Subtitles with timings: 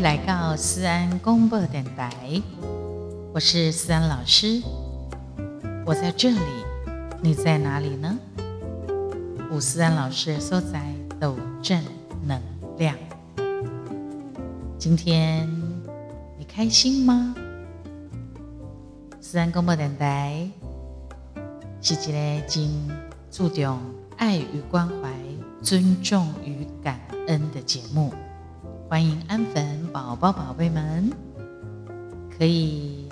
[0.00, 2.42] 来到思安公播电台，
[3.32, 4.60] 我是思安老师，
[5.86, 6.38] 我在这里，
[7.22, 8.18] 你在哪里呢？
[9.50, 11.82] 五思安老师所在都正
[12.26, 12.38] 能
[12.76, 12.94] 量，
[14.78, 15.48] 今天
[16.38, 17.34] 你开心吗？
[19.18, 20.46] 思安公播电台
[21.80, 22.68] 是一个真
[23.30, 23.78] 注重
[24.18, 25.10] 爱与关怀、
[25.62, 28.12] 尊重与感恩的节目。
[28.88, 31.12] 欢迎安粉宝宝、宝贝们，
[32.38, 33.08] 可以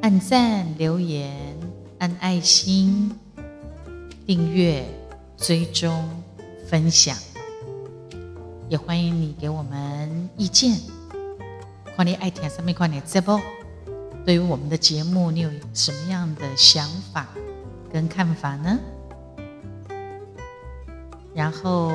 [0.00, 1.34] 按赞、留言、
[1.98, 3.10] 按爱心、
[4.24, 4.86] 订阅、
[5.36, 6.08] 追踪、
[6.68, 7.16] 分享，
[8.68, 10.78] 也欢迎你给我们意见。
[11.96, 13.40] 看你爱听什么款的直播，
[14.24, 17.26] 对于我们的节目，你有什么样的想法
[17.92, 18.78] 跟看法呢？
[21.34, 21.90] 然后，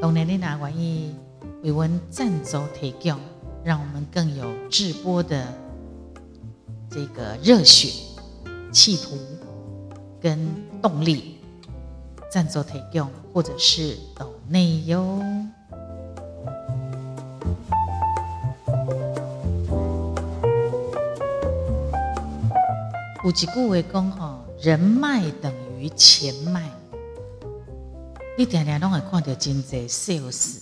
[0.00, 1.14] 当年你哪玩意？
[1.62, 3.16] 为我们赞助提供，
[3.62, 5.46] 让我们更有直播的
[6.90, 7.92] 这个热血、
[8.72, 9.16] 企图
[10.20, 10.48] 跟
[10.82, 11.38] 动力。
[12.28, 15.22] 赞助提供，或者是抖内哟。
[23.22, 26.68] 有一句话讲吼，人脉等于钱脉。
[28.36, 30.61] 你常常拢会看到真济 sales。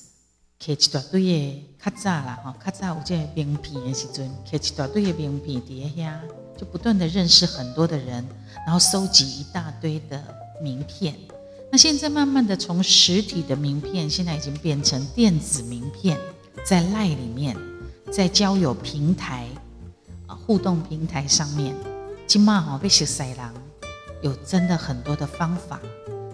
[0.63, 6.19] 摕一大堆的较早啦，吼，较早有这名片的时阵，摕一大堆的名片伫遐，
[6.55, 8.23] 就不断的认识很多的人，
[8.67, 10.23] 然后收集一大堆的
[10.63, 11.15] 名片。
[11.73, 16.19] 那现在慢慢的从实体的名片，现在已经变成电子名片，
[16.63, 17.57] 在赖里面，
[18.13, 19.49] 在交友平台
[20.27, 21.75] 啊互动平台上面，
[22.27, 23.39] 今嘛吼被识晒人，
[24.21, 25.81] 有真的很多的方法，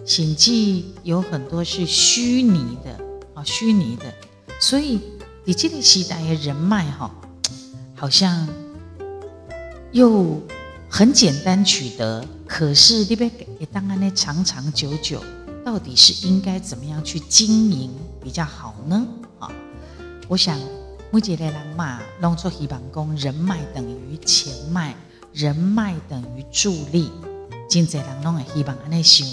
[0.05, 3.06] 甚至有很多是虚拟的。
[3.37, 4.11] 啊，虚拟的，
[4.59, 4.99] 所以
[5.45, 7.11] 你这个时代的人脉哈，
[7.95, 8.49] 好像
[9.91, 10.41] 又
[10.89, 15.23] 很简单取得，可是你别也当然呢长长久久，
[15.63, 17.91] 到底是应该怎么样去经营
[18.23, 19.05] 比较好呢？
[19.37, 19.51] 啊，
[20.27, 20.59] 我想
[21.11, 24.95] 目前的人嘛，拢做希望讲人脉等于钱脉，
[25.31, 27.11] 人脉等于助力，
[27.69, 29.27] 真济人拢会希望安尼想，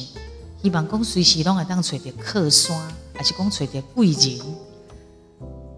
[0.63, 2.77] 希望讲随时拢会当找到客山。
[3.15, 4.41] 还是讲找着贵人，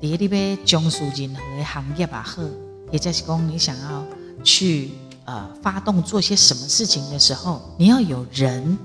[0.01, 2.43] 第一你要从事任何的行业也好，
[2.91, 4.05] 或者是讲你想要
[4.43, 4.91] 去
[5.27, 8.79] 呃发动做些什么事情的时候，你要有人，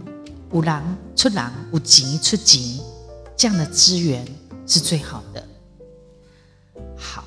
[0.52, 2.80] 有人出人，有钱出钱，
[3.38, 4.28] 这样的资源
[4.68, 5.48] 是最好的。
[6.98, 7.24] 好，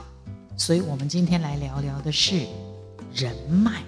[0.57, 2.47] 所以我们今天来聊聊的是
[3.15, 3.83] 人脉。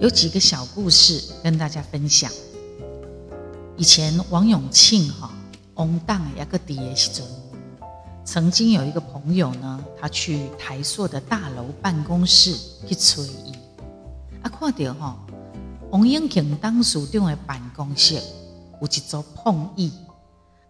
[0.00, 2.30] 有几个小故事跟大家分享。
[3.76, 5.32] 以前王永庆哈，
[5.74, 7.26] 翁当一个底的时阵，
[8.24, 13.52] 曾经有一个朋友呢，他去台塑的大楼办公室去催伊，
[14.42, 15.18] 啊，看到哈，
[15.90, 18.14] 王永庆当署长的办公室
[18.80, 19.92] 有一座碰椅，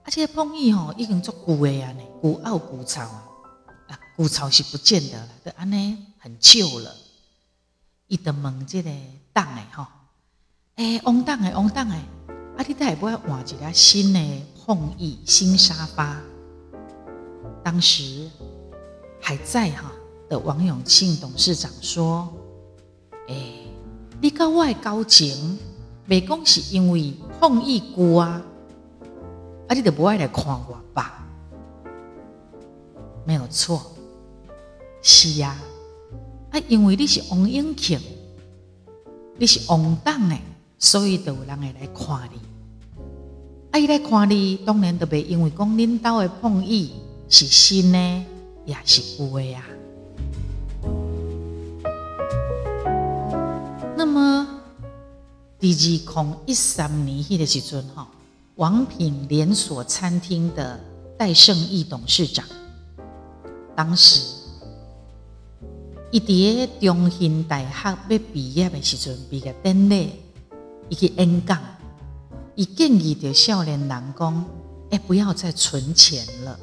[0.05, 6.95] 而且碰椅吼已经做旧的啊，呢古奥古潮啊，古潮是不见得了，都安尼很旧了。
[8.09, 8.91] 伊就问这个
[9.35, 9.87] 党诶吼，
[10.77, 11.97] 诶，王党诶，王党诶，
[12.57, 14.21] 啊，你会不会换一个新的
[14.65, 16.17] 碰椅、新沙发？
[17.63, 18.31] 当时
[19.21, 19.93] 还在哈
[20.29, 22.33] 的王永庆董事长说
[23.29, 23.67] ：“诶，
[24.23, 25.59] 你跟我诶交情，
[26.07, 28.43] 未讲是因为碰椅旧啊，
[29.69, 31.27] 啊，你就不爱来看我吧？
[33.27, 33.83] 没有错，
[35.03, 35.78] 是呀。”啊，
[36.67, 38.01] 因为你是王永庆，
[39.37, 40.41] 你是王党诶，
[40.79, 42.41] 所以就有人会来看你。
[43.71, 46.93] 啊，伊来看你，当然都袂因为讲领导的碰意
[47.29, 48.27] 是新呢，
[48.65, 49.63] 也是旧的呀。
[53.97, 54.47] 那么
[55.59, 58.09] 第二空一三年迄个时阵哈，
[58.57, 60.81] 王品连锁餐厅的
[61.17, 62.45] 戴胜义董事长，
[63.77, 64.38] 当时。
[66.11, 70.13] 伊伫个中兴大学要毕业的时阵，毕业典礼，
[70.89, 71.61] 伊去演讲，
[72.55, 74.45] 伊建议着少年人讲
[74.89, 76.59] ：“哎，不要再存钱了。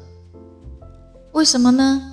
[1.30, 2.12] 为什么呢？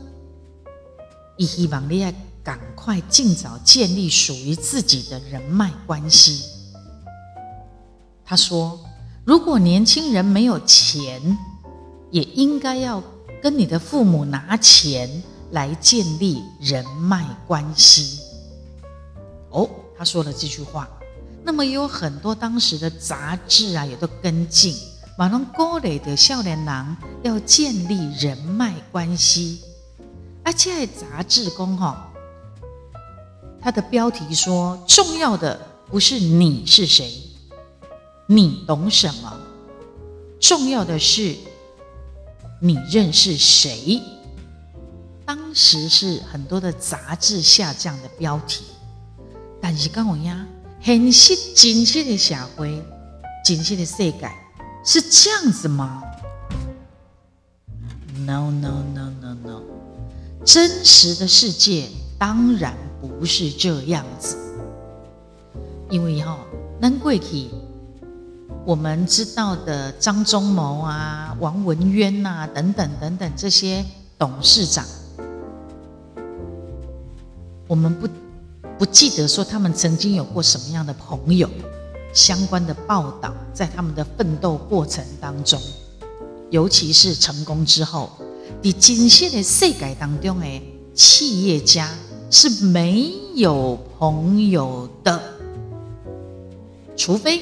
[1.37, 2.13] 伊希望你要
[2.43, 6.43] 赶快尽早建立属于自己的人脉关系。”
[8.23, 8.79] 他说
[9.25, 11.35] ：“如果年轻人没有钱，
[12.11, 13.01] 也应该要
[13.41, 15.09] 跟你的父母拿钱。”
[15.53, 18.19] 来建立人脉关系。
[19.49, 20.87] 哦，他说了这句话，
[21.43, 24.75] 那么也有很多当时的杂志啊，也都跟进，
[25.17, 29.61] 马龙高磊的少年郎要建立人脉关系。
[30.43, 32.11] 而且杂志公哈，
[33.61, 35.57] 它的标题说，重要的
[35.89, 37.13] 不是你是谁，
[38.27, 39.33] 你懂什么，
[40.39, 41.35] 重要的是
[42.59, 44.01] 你认识谁。
[45.25, 48.65] 当时是很多的杂志下这样的标题，
[49.61, 50.45] 但是跟我一样。
[50.81, 52.83] 现实真实的社会，
[53.45, 54.13] 真实的世界
[54.83, 56.03] 是这样子吗
[58.17, 59.61] ？No No No No No，
[60.45, 61.87] 真实的世界
[62.19, 64.37] 当然不是这样子。
[65.89, 66.37] 因为哈，
[66.81, 67.51] 能贵体
[68.65, 73.85] 我们知道的张忠谋啊、王文渊呐等等等等这些
[74.17, 74.85] 董事长，
[77.73, 78.07] 我们不。
[78.77, 81.49] 不记得说他们曾经有过什么样的朋友，
[82.13, 85.59] 相关的报道，在他们的奋斗过程当中，
[86.51, 88.11] 尤其是成功之后，
[88.61, 90.61] 在今现的世界当中，诶，
[90.93, 91.89] 企业家
[92.29, 95.21] 是没有朋友的，
[96.95, 97.41] 除非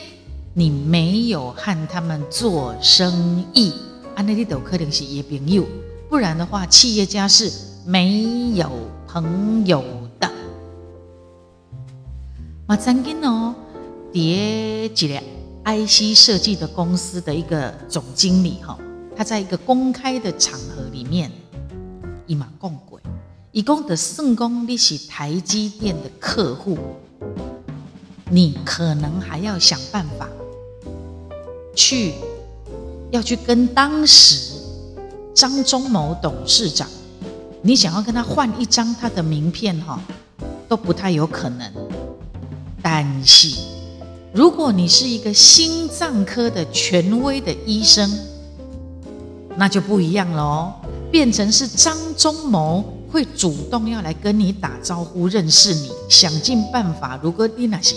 [0.54, 3.74] 你没有和他们做生意，
[4.16, 5.66] 安那里都可能是也朋友，
[6.10, 7.52] 不然的话，企业家是
[7.86, 8.70] 没有
[9.08, 9.84] 朋友。
[12.72, 13.54] 我曾经哦，
[14.14, 15.22] 叠几个
[15.66, 18.80] IC 设计的公司的一个总经理哈，
[19.14, 21.30] 他在一个公开的场合里面，
[22.28, 23.02] 一马共轨，
[23.52, 26.78] 一共的圣功你是台积电的客户，
[28.30, 30.30] 你可能还要想办法
[31.76, 32.14] 去，
[33.12, 34.56] 要去跟当时
[35.36, 36.88] 张忠谋董事长，
[37.62, 40.00] 你想要跟他换一张他的名片哈，
[40.70, 41.70] 都不太有可能。
[42.82, 43.50] 但是，
[44.34, 48.10] 如果你是一个心脏科的权威的医生，
[49.58, 50.74] 那就不一样了哦，
[51.12, 57.20] 变成是张忠谋会主动要来跟你打招呼、认识你，想尽办法。
[57.22, 57.96] 如果你那些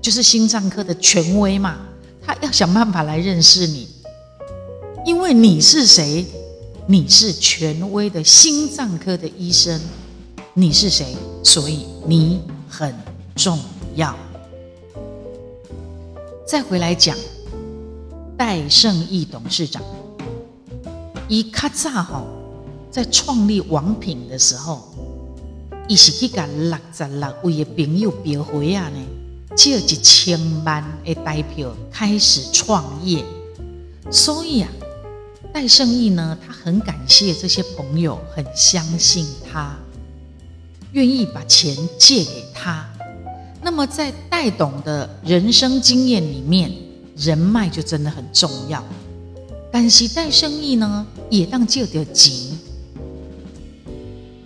[0.00, 1.76] 就是心脏科的权威嘛，
[2.24, 3.86] 他要想办法来认识你，
[5.04, 6.24] 因为你是谁？
[6.86, 9.80] 你是权威的心脏科的医生，
[10.54, 11.14] 你是谁？
[11.44, 12.92] 所以你很
[13.36, 13.56] 重。
[13.94, 14.16] 要
[16.46, 17.16] 再回来讲，
[18.36, 19.82] 戴胜义董事长，
[21.28, 22.26] 伊卡扎吼
[22.90, 24.88] 在创立王品的时候，
[25.88, 28.98] 伊是去甲六十六位的朋友标会啊呢，
[29.56, 33.24] 借一千万的代票开始创业。
[34.10, 34.70] 所以啊，
[35.54, 39.74] 戴胜义呢，他很感谢这些朋友，很相信他，
[40.92, 42.91] 愿意把钱借给他。
[43.64, 46.72] 那么，在戴董的人生经验里面，
[47.16, 48.84] 人脉就真的很重要。
[49.70, 52.58] 但是戴生意呢，也当借得急，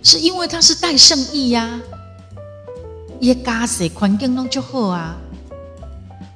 [0.03, 1.81] 是因为他是戴胜义呀，
[3.19, 5.17] 也家世环境拢就好啊。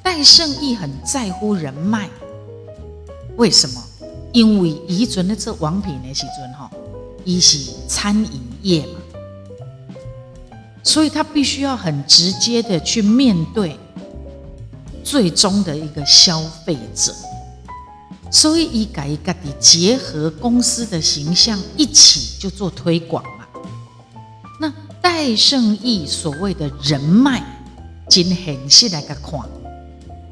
[0.04, 2.10] 戴胜义很在乎人脉，
[3.38, 3.81] 为什么？
[4.33, 6.69] 因为以前的做王品的时阵吼，
[7.24, 9.00] 伊是餐饮业嘛。
[10.83, 13.78] 所以他必须要很直接的去面对
[15.04, 17.14] 最终的一个消费者，
[18.31, 23.45] 所以一改一改的结合公司的形象一起就做推广嘛。
[24.59, 27.44] 那戴胜义所谓的人脉，
[28.09, 29.40] 真现实来个看，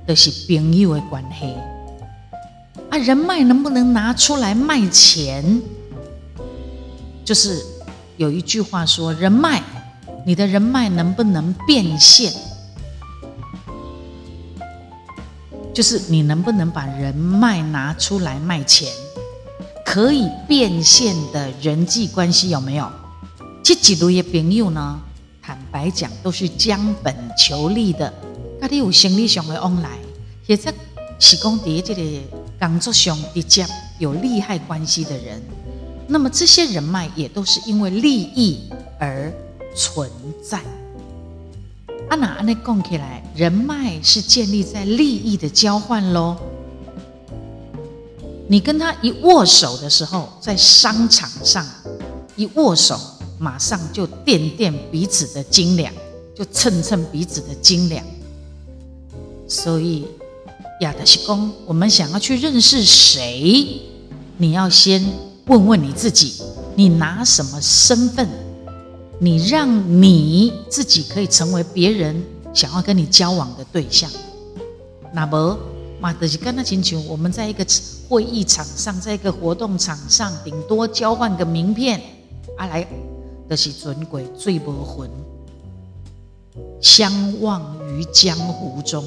[0.08, 1.54] 都是朋友的关系
[2.90, 2.98] 啊。
[2.98, 5.62] 人脉能不能拿出来卖钱？
[7.24, 7.64] 就是
[8.18, 9.62] 有一句话说，人脉。
[10.26, 12.34] 你的人脉能不能变现？
[15.74, 18.92] 就是你能不能把人脉拿出来卖钱？
[19.86, 22.92] 可以变现的人际关系有没有？
[23.64, 25.00] 这几类的朋友呢？
[25.42, 28.14] 坦白讲，都是将本求利的。
[28.62, 29.90] 家里有生理上的往来，
[30.48, 30.74] 也在
[31.18, 32.04] 是讲伫这个
[32.60, 33.66] 工作上直接
[34.00, 35.42] 有利害关系的人。
[36.08, 39.32] 那么这些人脉也都是因为利益而。
[39.76, 40.10] 存
[40.44, 40.62] 在，
[42.10, 46.38] 阿那安尼讲起来，人脉是建立在利益的交换喽。
[48.48, 51.66] 你跟他一握手的时候，在商场上
[52.36, 53.00] 一握手，
[53.38, 55.94] 马上就掂掂彼此的斤两，
[56.36, 58.04] 就称称彼此的斤两。
[59.48, 60.08] 所以
[60.82, 63.82] 亚德西公，我们想要去认识谁，
[64.38, 65.04] 你要先
[65.46, 66.42] 问问你自己，
[66.76, 68.28] 你拿什么身份？
[69.22, 72.24] 你让你自己可以成为别人
[72.54, 74.10] 想要跟你交往的对象。
[75.14, 75.60] 那么，
[76.00, 77.66] 马德是跟他请求，我们在一个
[78.08, 82.02] 会议场上，在一个活动场上，顶多交换个名片，
[82.58, 82.88] 啊来，
[83.50, 85.10] 的是尊贵最无魂，
[86.82, 89.04] 相忘于江湖中。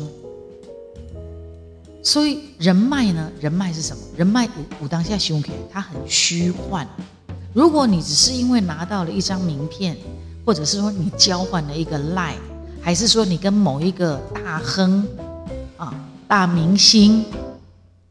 [2.03, 3.31] 所以人脉呢？
[3.41, 4.03] 人脉是什么？
[4.17, 4.47] 人脉
[4.83, 6.87] 武当下胸口，它很虚幻。
[7.55, 9.97] 如果你只是因为拿到了一张名片，
[10.45, 12.35] 或者是说你交换了一个赖，
[12.81, 15.07] 还是说你跟某一个大亨
[15.77, 15.95] 啊、
[16.27, 17.25] 大明星、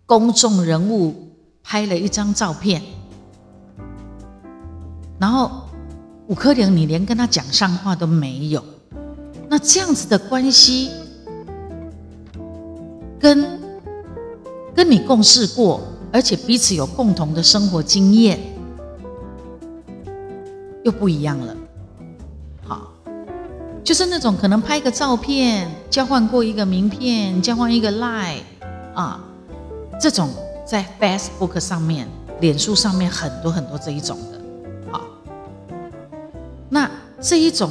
[0.06, 1.16] 公众人物
[1.64, 2.82] 拍了一张照片，
[5.20, 5.50] 然后
[6.28, 8.64] 五颗零你连跟他讲上话都没有，
[9.50, 10.90] 那这样子的关系
[13.20, 13.62] 跟。
[14.74, 15.82] 跟你共事过，
[16.14, 18.40] 而且彼此有共同的生活经验，
[20.84, 21.56] 又不一样了。
[22.64, 22.92] 好，
[23.84, 28.38] 就是那种可能拍个照片，交换过一个名片，交换一个 lie
[28.94, 29.24] 啊，
[30.00, 30.30] 这种
[30.66, 32.08] 在 Facebook 上面、
[32.40, 34.42] 脸书上面很多很多这一种的。
[34.92, 35.02] 好，
[36.70, 37.70] 那这一种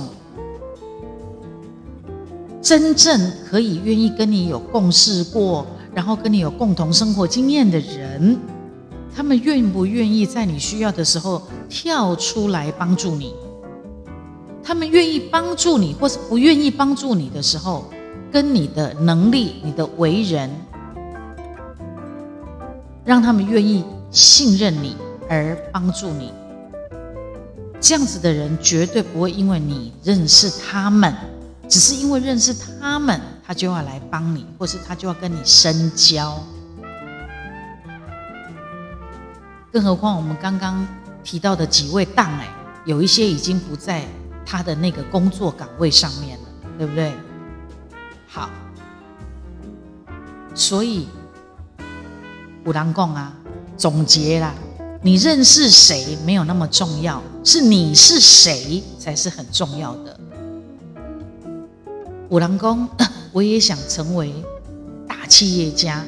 [2.60, 5.66] 真正可以愿意跟你有共事过。
[5.92, 8.38] 然后跟你有共同生活经验的人，
[9.14, 13.34] 他们愿不愿意在你需要的时候跳出来帮助你？
[14.62, 17.84] 他们愿意帮助你，或是不愿意帮助你的时候，
[18.30, 20.50] 跟你的能力、你的为人，
[23.04, 24.96] 让他们愿意信任你
[25.28, 26.32] 而帮助你。
[27.80, 31.12] 这样子的人绝对不会因为你认识他们，
[31.68, 33.20] 只是因为认识他们。
[33.44, 36.40] 他就要来帮你，或是他就要跟你深交。
[39.72, 40.86] 更何况我们刚刚
[41.22, 42.48] 提到的几位档哎，
[42.84, 44.04] 有一些已经不在
[44.44, 46.44] 他的那个工作岗位上面了，
[46.78, 47.12] 对不对？
[48.26, 48.50] 好，
[50.54, 51.08] 所以
[52.64, 53.32] 五郎贡啊，
[53.76, 54.52] 总结啦，
[55.02, 60.20] 你认识谁没有那么重要，是你是谁才是很重要的。
[62.28, 62.88] 五郎公。
[63.32, 64.34] 我也想成为
[65.06, 66.04] 大企业家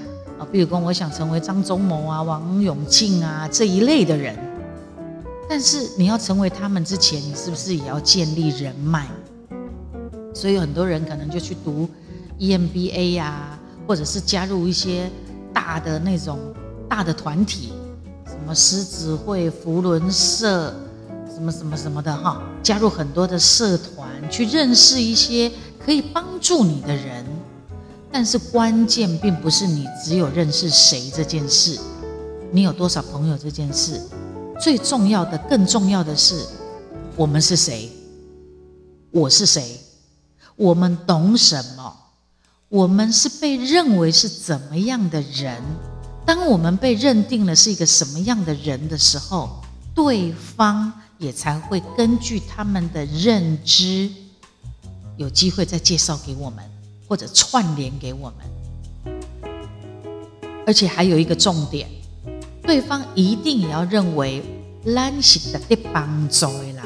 [0.51, 4.37] 比如说我想成为张忠谋啊、王永庆啊这一类的人。
[5.49, 9.07] 但是你要成为他们之前，你是不是也要建立人脉？
[10.35, 11.89] 所以很多人可能就去读
[12.39, 15.11] EMBA 呀，或者是加入一些
[15.53, 16.39] 大的那种
[16.89, 17.73] 大的团体，
[18.27, 20.75] 什么狮子会、福伦社，
[21.35, 25.51] 什么什么什么的哈，加入很多的社团，去认识一些。
[25.85, 27.27] 可以帮助你的人，
[28.13, 31.79] 但是关键并不是你只有认识谁这件事，
[32.53, 34.01] 你有多少朋友这件事，
[34.61, 36.45] 最重要的、更重要的是，
[37.17, 37.91] 我们是谁？
[39.11, 39.81] 我是谁？
[40.57, 41.97] 我们懂什么？
[42.69, 45.63] 我们是被认为是怎么样的人？
[46.25, 49.63] 当我们被认定了是一个什么样的人的时候，
[49.95, 54.11] 对方也才会根据他们的认知。
[55.17, 56.65] 有机会再介绍给我们，
[57.13, 58.33] 或者串联给我
[59.05, 59.15] 们，
[60.67, 61.87] 而且还有一个重点，
[62.63, 64.43] 对方一定也要认为
[64.83, 65.39] 咱是
[65.69, 66.83] 得帮助的人，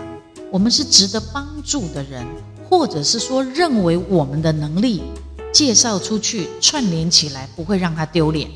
[0.50, 2.26] 我们是值得帮助的人，
[2.68, 5.00] 或者是说认为我们的能力
[5.52, 8.50] 介绍出去串联起来不会让他丢脸，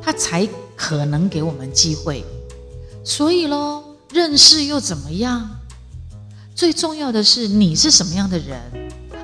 [0.00, 2.24] 他才可能给我们机会。
[3.04, 5.50] 所以喽，认识又怎么样？
[6.54, 8.58] 最重要的是你是什么样的人。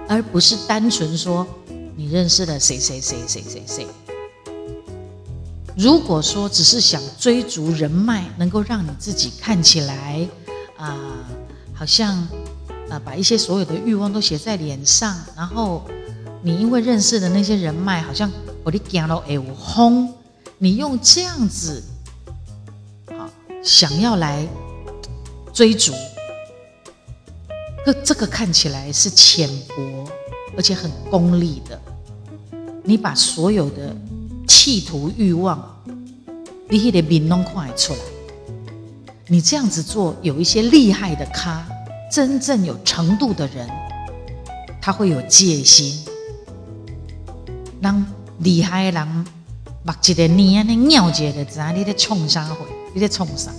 [0.08, 1.44] 而不是单纯说
[1.96, 3.86] 你认识了谁谁谁谁谁谁。
[5.76, 10.28] 如果说只是想追逐人脉，能够让你自己看起来
[10.76, 10.96] 啊，
[11.74, 12.16] 好像
[12.88, 15.84] 啊把一些所有的欲望都写在脸上，然后
[16.42, 18.30] 你因为认识的那些人脉，好像
[18.62, 20.14] 我的讲了哎我轰，
[20.58, 21.82] 你用这样子
[23.08, 23.28] 好
[23.62, 24.46] 想要来
[25.52, 25.92] 追逐。
[27.84, 30.10] 这这个看起来是浅薄，
[30.56, 31.80] 而且很功利的。
[32.86, 33.94] 你把所有的
[34.46, 35.60] 企图欲望，
[36.68, 37.98] 你得明弄快出来。
[39.26, 41.66] 你这样子做，有一些厉害的咖，
[42.10, 43.68] 真正有程度的人，
[44.80, 45.98] 他会有戒心。
[47.80, 48.06] 让
[48.38, 49.26] 厉害的人，
[49.84, 52.64] 目一个你啊，你尿结的，知道你在冲啥回？
[52.94, 53.50] 你在冲啥？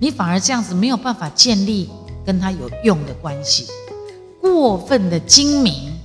[0.00, 1.90] 你反而这样子没有办法建立。
[2.24, 3.68] 跟他有用的关系，
[4.40, 5.95] 过分的精明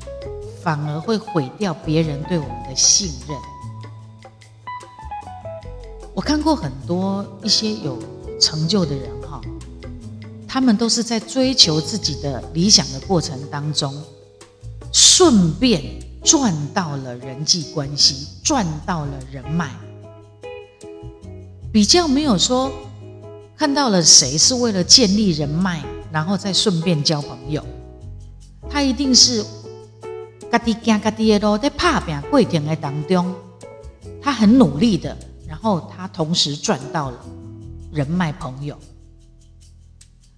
[0.63, 3.37] 反而会毁掉别人对我们的信任。
[6.13, 7.97] 我看过很多一些有
[8.39, 9.41] 成就的人哈，
[10.47, 13.93] 他们都是在追求自己的理想的过程当中，
[14.91, 15.81] 顺便
[16.23, 19.71] 赚到了人际关系，赚到了人脉，
[21.71, 22.71] 比较没有说
[23.57, 27.63] 看到了谁是为了建立人脉，然后再顺便交朋友。
[28.69, 29.43] 他一定是
[30.51, 33.33] 家己行家己的路，在拍拼过程的当中，
[34.21, 35.17] 他很努力的，
[35.47, 37.25] 然后他同时赚到了
[37.91, 38.77] 人脉朋友，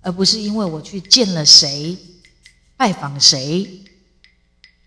[0.01, 1.97] 而不是因为我去见了谁，
[2.77, 3.79] 拜访谁。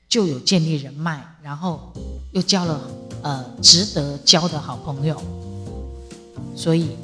[0.09, 1.93] 就有建立人脉，然后
[2.31, 2.81] 又交了
[3.23, 5.21] 呃值得交的好朋友，
[6.55, 6.97] 所以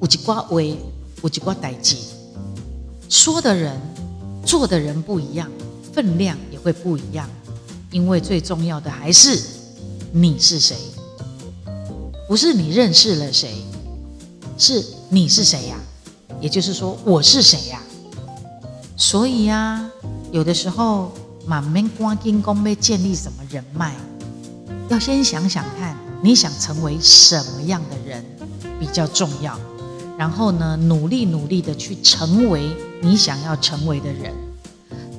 [0.00, 0.76] 有一挂威，
[1.22, 1.96] 有一挂代际，
[3.08, 3.80] 说的人、
[4.44, 5.50] 做的人不一样，
[5.94, 7.28] 分量会不一样，
[7.90, 9.40] 因为最重要的还是
[10.12, 10.76] 你是谁，
[12.28, 13.54] 不是你认识了谁，
[14.56, 15.76] 是你是谁呀？
[16.40, 17.80] 也就是说我是谁呀？
[18.96, 19.90] 所以呀，
[20.30, 21.12] 有的时候。
[21.46, 23.96] 满面光金宫被建立什么人脉？
[24.88, 28.24] 要先想想看，你想成为什么样的人
[28.78, 29.58] 比较重要。
[30.16, 34.32] 然后呢，努力努力的去成为你想要成为的人。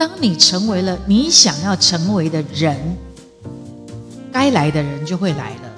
[0.01, 2.75] 当你成为了你想要成为的人，
[4.31, 5.71] 该来的人就会来了，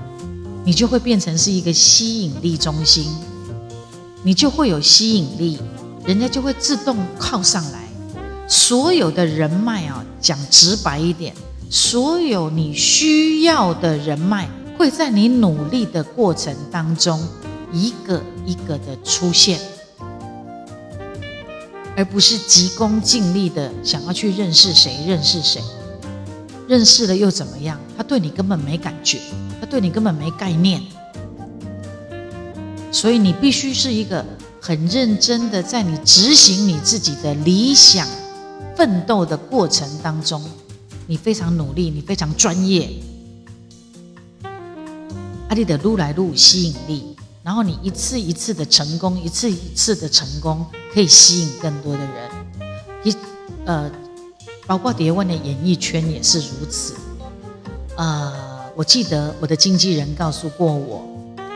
[0.63, 3.05] 你就会变成是一个吸引力中心，
[4.23, 5.59] 你就会有吸引力，
[6.05, 7.83] 人家就会自动靠上来。
[8.47, 11.35] 所有的人脉啊，讲直白一点，
[11.69, 17.21] 所有你需要的人脉会在你努力的过程当中
[17.73, 19.59] 一个一个的出现，
[21.95, 25.61] 而不是急功近利的想要去认识谁认识谁，
[26.67, 27.79] 认识了又怎么样？
[27.95, 29.19] 他对你根本没感觉，
[29.59, 30.81] 他对你根本没概念，
[32.91, 34.25] 所以你必须是一个
[34.59, 38.07] 很认真的在你执行你自己的理想。
[38.75, 40.43] 奋斗的过程当中，
[41.05, 42.89] 你非常努力，你非常专业，
[45.47, 47.12] 阿里的撸来撸吸引力，
[47.43, 52.31] 然后你一次一次的成功，一次一次的成功，可以吸引更多的人。
[53.03, 53.15] 一
[53.65, 53.91] 呃，
[54.65, 56.95] 包括蝶问的演艺圈也是如此。
[57.97, 58.33] 呃，
[58.75, 61.03] 我记得我的经纪人告诉过我，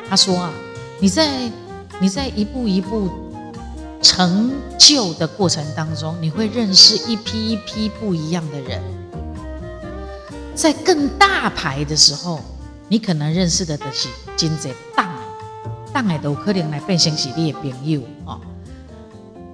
[0.10, 0.52] 他说啊，
[1.00, 1.52] 你在
[2.00, 3.10] 你在一步一步。
[4.00, 8.82] 成就的过程当中，你会认识一批一批不一样的人。
[10.56, 12.39] 在更大牌的时候，
[12.88, 15.07] 你可能认识的都是金贼大
[16.01, 18.39] 档的都可能来变成是你的朋友哦。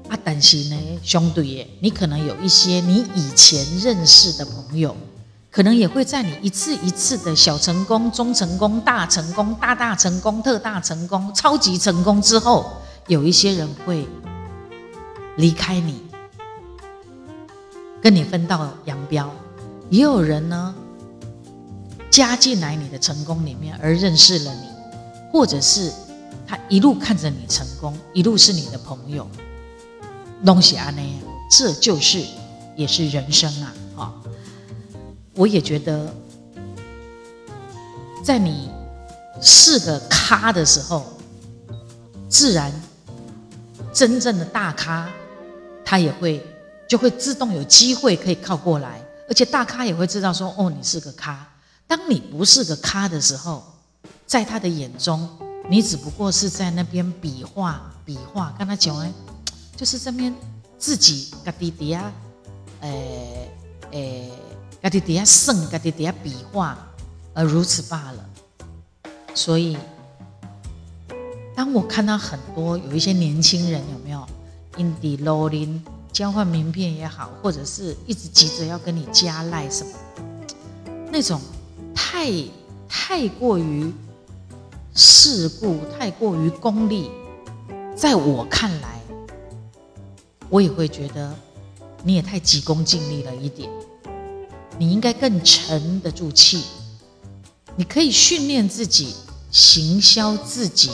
[0.10, 4.96] 啊，但是呢，相对的，你可能有一些你以前认识的朋友，
[5.50, 12.74] 可能也会在你一次一次的小成功、中成功、大成功、大大成功、特大成功、超级成功之后，
[13.08, 14.08] 有一些人会。
[15.36, 16.00] 离开你，
[18.00, 19.32] 跟你分道扬镳，
[19.90, 20.76] 也有人呢
[22.12, 24.68] 加进来你的成功里面而认识了你，
[25.32, 25.92] 或者是
[26.54, 29.28] 他一路看着你成功，一路是你的朋友，
[30.46, 31.12] 东西啊那样，
[31.50, 32.24] 这就是
[32.76, 33.74] 也是人生啊！
[33.96, 34.14] 哈，
[35.34, 36.14] 我也觉得，
[38.24, 38.70] 在你
[39.42, 41.04] 是个咖的时候，
[42.30, 42.72] 自然
[43.92, 45.10] 真正的大咖。
[45.84, 46.46] 他也会
[46.88, 51.48] 就会自动有机会可以靠过来，而且大咖也会知道说：“哦，你是个咖。”
[51.88, 53.64] 当你不是个咖的时候，
[54.28, 55.28] 在他的眼中，
[55.70, 59.12] 你只不过是在那边比划比划，跟他讲哎，
[59.76, 60.34] 就是这边
[60.78, 62.12] 自己嘎滴滴啊，
[62.82, 63.50] 诶
[63.92, 64.32] 诶，
[64.82, 66.78] 嘎滴滴啊胜，嘎滴滴啊比划，
[67.34, 68.30] 而如此罢了。
[69.34, 69.78] 所以，
[71.56, 74.28] 当我看到很多有一些年轻人，有没有
[74.78, 75.80] ？in the loading
[76.12, 79.92] 交换名片也好，或者是一直急着要跟你加赖什么，
[81.10, 81.40] 那种
[81.96, 82.30] 太
[82.88, 83.92] 太过于
[84.96, 87.10] 世故，太过于功利，
[87.96, 89.02] 在我看来，
[90.50, 91.34] 我也会觉得
[92.04, 93.70] 你也太急功近利了一点。
[94.78, 96.64] 你应该更沉得住气，
[97.76, 99.16] 你可以训练自己，
[99.52, 100.92] 行销自己，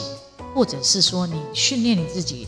[0.54, 2.46] 或者是说你训练你自己。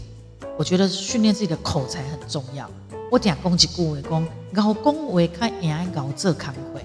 [0.59, 2.71] 我觉得训练自己的口才很重要。
[3.11, 6.83] 我讲讲一句话，讲咬讲话看赢咬这康会。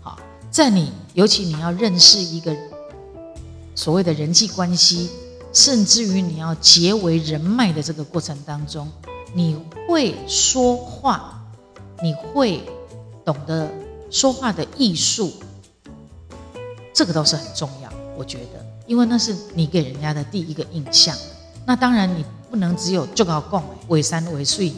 [0.00, 0.18] 好，
[0.50, 2.56] 在你尤其你要认识一个
[3.82, 5.10] 所谓的人际关系，
[5.52, 8.88] 甚至于你要结为人脉的这个过程当中，
[9.34, 9.56] 你
[9.88, 11.42] 会说话，
[12.00, 12.62] 你会
[13.24, 13.68] 懂得
[14.08, 15.32] 说话的艺术，
[16.94, 17.92] 这个都是很重要。
[18.16, 21.16] 我觉得，因为那是你给人家的第一个印象。
[21.66, 22.24] 那当然你。
[22.52, 24.74] 不能只有就好讲，为山为水，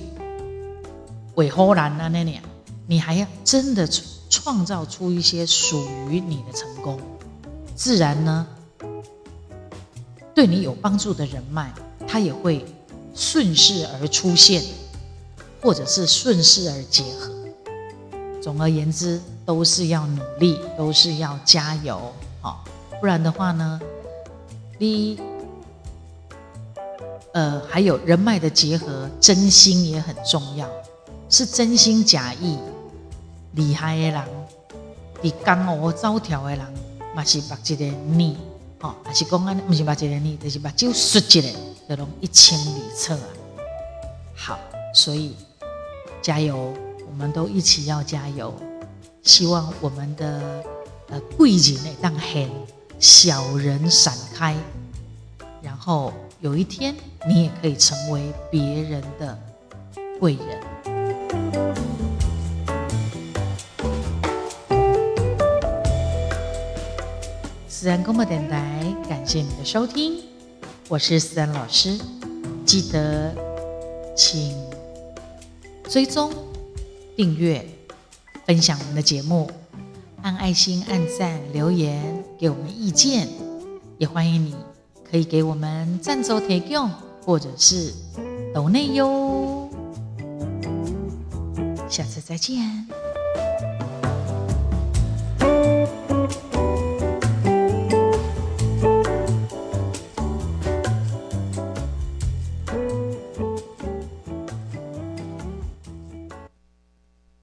[1.34, 2.40] 为好难啊那样，
[2.86, 3.84] 你还要真的
[4.30, 7.00] 创造出一些属于你的成功，
[7.74, 8.46] 自然呢，
[10.34, 11.70] 对你有帮助的人脉，
[12.06, 12.64] 它也会
[13.14, 14.62] 顺势而出现，
[15.62, 17.32] 或者是顺势而结合。
[18.42, 22.64] 总而言之，都是要努力，都是要加油，好，
[23.00, 23.80] 不然的话呢，
[24.78, 25.18] 你
[27.32, 30.68] 呃还有人脉的结合，真心也很重要，
[31.30, 32.58] 是真心假意。
[33.52, 34.22] 厉害的人，
[35.22, 36.60] 伫江湖走条的人，
[37.14, 38.36] 嘛是目一个你，
[38.84, 41.48] 吼，还是讲安，不是目一个你，就是目睭缩一个，
[41.88, 43.28] 就拢一清二楚啊。
[44.36, 44.58] 好，
[44.94, 45.34] 所以
[46.20, 46.74] 加油，
[47.08, 48.52] 我们都一起要加油。
[49.22, 50.62] 希望我们的
[51.08, 52.46] 呃贵人呢，当很
[53.00, 54.54] 小人闪开，
[55.62, 56.94] 然后有一天
[57.26, 59.38] 你也可以成为别人的
[60.20, 60.93] 贵人。
[67.76, 70.22] 私人公播电台，感谢你的收听，
[70.88, 71.98] 我是思然老师。
[72.64, 73.34] 记得
[74.16, 74.54] 请
[75.88, 76.32] 追踪、
[77.16, 77.66] 订阅、
[78.46, 79.50] 分享我们的节目，
[80.22, 83.26] 按爱心、按赞、留言给我们意见，
[83.98, 84.54] 也欢迎你
[85.10, 86.88] 可以给我们赞助提供
[87.22, 87.92] 或者是
[88.54, 89.68] 抖内哟。
[91.90, 92.86] 下次再见。